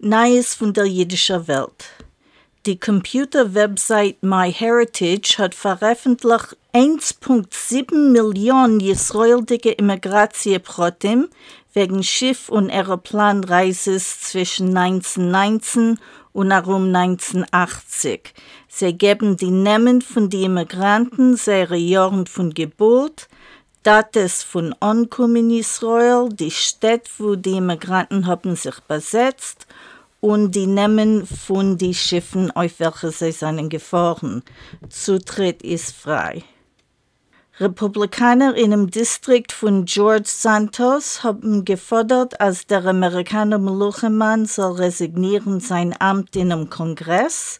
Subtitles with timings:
[0.00, 1.90] Neues von der jüdischen Welt.
[2.66, 11.28] Die Computer-Website MyHeritage hat veröffentlicht 1,7 Millionen israelische Immigratieprotem
[11.72, 15.98] wegen Schiff- und Aeroplanreises zwischen 1919
[16.32, 18.34] und herum 1980.
[18.68, 23.26] Sie geben die Namen von den Immigranten, ihre Jahren von Geburt,
[23.88, 29.66] Dates von Ankommen Israel, die Städte, wo die Immigranten haben sich besetzt
[30.20, 34.42] und die Namen von den Schiffen, auf welche sie seien gefahren.
[34.90, 36.44] Zutritt ist frei.
[37.60, 45.60] Republikaner in dem Distrikt von George Santos haben gefordert, als der Amerikaner Meluchemann soll resignieren
[45.60, 47.58] sein Amt in dem Kongress,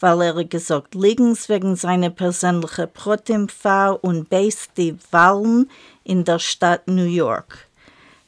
[0.00, 5.70] weil er gesagt liegens wegen seiner persönlichen Protemfahr und base die Wahlen
[6.04, 7.68] in der Stadt New York.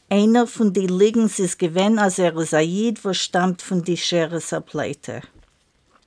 [0.08, 5.22] Einer von den Liegens ist gewesen, als er Said, wo stammt von die Schereser Pleite.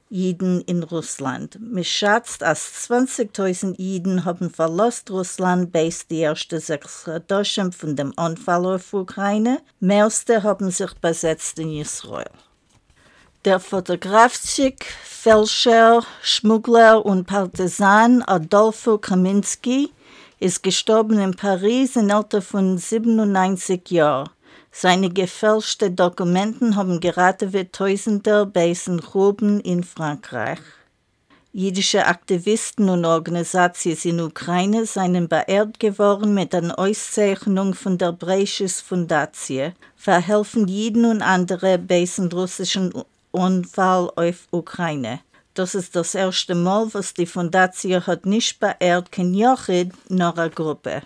[0.09, 1.59] Jiden in Russland.
[1.61, 8.13] Man schätzt, dass 20.000 Jiden haben verlassen Russland bis die ersten sechs Jahrzehnte von dem
[8.17, 9.61] Anfall auf Ukraine.
[9.81, 12.31] Meiste haben sich besetzt in Israel.
[13.45, 19.91] Der Fotografschick, Fälscher, Schmuggler und Partisan Adolfo Kaminski
[20.41, 24.31] ist gestorben in Paris im Alter von 97 Jahren.
[24.77, 30.59] Seine gefälschten Dokumenten haben gerade wie Tausender Basen Gruben in Frankreich.
[31.53, 38.81] Jüdische Aktivisten und Organisationen in Ukraine seien beehrt geworden mit einer Auszeichnung von der Breisches
[38.81, 42.93] Fundatie, verhelfen Jiden und andere bei dem russischen
[43.31, 45.21] Unfall auf Ukraine.
[45.55, 50.51] Das ist das erste Mal, was die Fundatie hat nicht beehrt, kein Jochid, nur eine
[50.51, 51.03] Gruppe.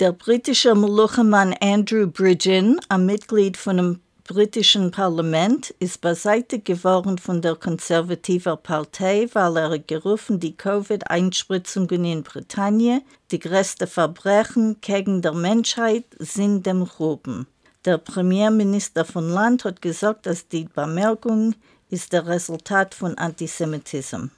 [0.00, 7.42] Der britische Moluchemann Andrew Bridgen, ein Mitglied von dem britischen Parlament, ist beiseite geworden von
[7.42, 15.34] der konservativen Partei, weil er gerufen, die Covid-Einspritzungen in Britannien, die größten Verbrechen gegen der
[15.34, 17.46] Menschheit, sind dem Ruben.
[17.84, 21.54] Der Premierminister von Land hat gesagt, dass die Bemerkung
[21.90, 24.30] ist der Resultat von Antisemitismus.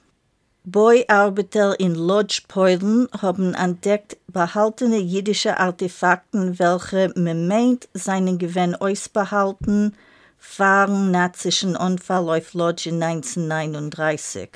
[0.65, 9.93] Boy-Arbeiter in Lodge Polen haben entdeckt behaltene jüdische Artefakten, welche man meint, seinen Gewinn ausbehalten,
[10.37, 14.51] fahren nazischen Unfall auf Lodge in 1939.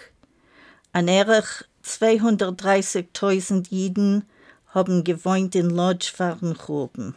[0.94, 4.24] An erich 230.000 Jiden
[4.74, 7.16] haben gewohnt in Lodge fahren Gruben.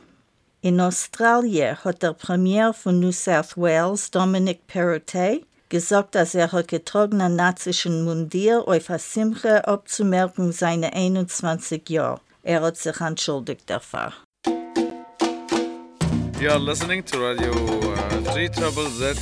[0.63, 6.69] In Australien hat der Premier von New South Wales, Dominic Perrottet, gesagt, dass er hat
[6.69, 12.21] getragen ein nazischen Mundier auf Simche abzumerken seine 21 Jahre.
[12.43, 14.13] Er hat sich entschuldigt dafür.
[16.41, 19.17] You are listening to Radio uh, 3 Trouble Z.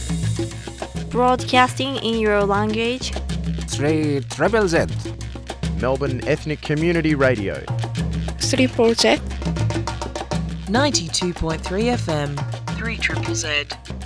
[1.10, 3.12] Broadcasting in your language.
[3.76, 4.88] 3 Treble Z.
[5.80, 7.56] Melbourne Ethnic Community Radio.
[8.40, 9.22] 3 Project.
[10.70, 12.36] 92.3 FM.
[12.78, 13.97] 3 Triple Z.